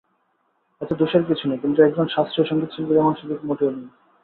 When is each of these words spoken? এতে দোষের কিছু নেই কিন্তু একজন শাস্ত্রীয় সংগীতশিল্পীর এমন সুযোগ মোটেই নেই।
এতে 0.81 0.93
দোষের 0.95 1.23
কিছু 1.29 1.43
নেই 1.47 1.59
কিন্তু 1.63 1.79
একজন 1.81 2.05
শাস্ত্রীয় 2.07 2.47
সংগীতশিল্পীর 2.49 3.01
এমন 3.01 3.13
সুযোগ 3.19 3.39
মোটেই 3.47 3.71
নেই। 3.75 3.87